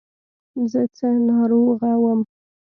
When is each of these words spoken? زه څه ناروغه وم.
زه 0.71 0.81
څه 0.97 1.07
ناروغه 1.29 1.91
وم. 2.03 2.21